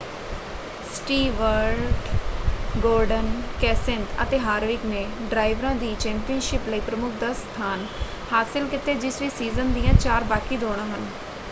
[0.93, 3.29] Stewart Gordon
[3.59, 7.85] Kenseth ਅਤੇ Harvick ਨੇ ਡਰਾਈਵਰਾਂ ਦੀ ਚੈਂਪੀਅਨਸ਼ਿਪ ਲਈ ਪ੍ਰਮੁੱਖ 10 ਸਥਾਨ
[8.31, 11.07] ਹਾਸਲ ਕੀਤੇ ਜਿਸ ਵਿੱਚ ਸੀਜ਼ਨ ਦੀਆਂ ਚਾਰ ਬਾਕੀ ਦੌੜਾਂ ਹਨ।